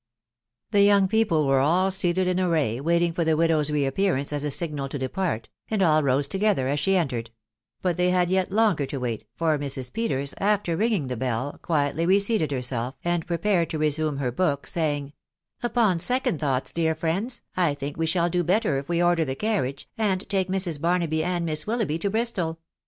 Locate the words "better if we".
18.43-19.03